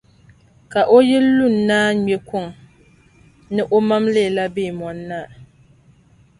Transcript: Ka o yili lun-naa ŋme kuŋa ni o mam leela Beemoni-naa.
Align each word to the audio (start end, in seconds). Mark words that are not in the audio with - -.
Ka 0.71 0.81
o 0.95 0.97
yili 1.09 1.29
lun-naa 1.37 1.89
ŋme 1.99 2.15
kuŋa 2.27 2.49
ni 3.53 3.61
o 3.75 3.77
mam 3.89 4.03
leela 4.15 4.43
Beemoni-naa. 4.55 5.27